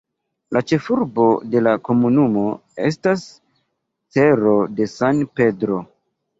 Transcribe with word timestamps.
La 0.55 0.61
ĉefurbo 0.69 1.25
de 1.55 1.61
la 1.67 1.73
komunumo 1.89 2.47
estas 2.91 3.29
Cerro 4.19 4.59
de 4.81 4.91
San 4.99 5.25
Pedro. 5.41 5.83